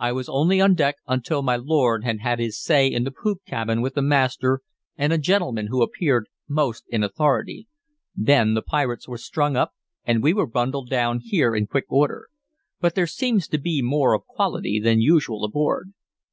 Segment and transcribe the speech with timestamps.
[0.00, 3.44] "I was only on deck until my lord had had his say in the poop
[3.46, 4.60] cabin with the master
[4.96, 7.68] and a gentleman who appeared most in authority.
[8.16, 9.70] Then the pirates were strung up,
[10.04, 12.26] and we were bundled down here in quick order.
[12.80, 15.92] But there seems to be more of quality than usual aboard."